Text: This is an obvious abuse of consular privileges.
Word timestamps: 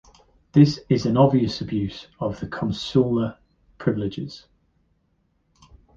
This 0.53 0.79
is 0.89 1.05
an 1.05 1.15
obvious 1.15 1.61
abuse 1.61 2.07
of 2.19 2.43
consular 2.49 3.37
privileges. 3.77 4.47